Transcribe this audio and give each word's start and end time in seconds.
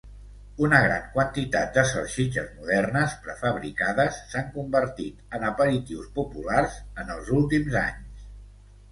Una 0.67 0.77
gran 0.83 1.01
quantitat 1.15 1.73
de 1.79 1.81
salsitxes 1.89 2.47
modernes, 2.61 3.13
prefabricades, 3.25 4.17
s'han 4.31 4.47
convertit 4.55 5.21
en 5.39 5.45
aperitius 5.51 6.07
populars 6.15 6.79
en 7.03 7.13
els 7.17 7.29
últims 7.41 7.77
anys. 7.83 8.25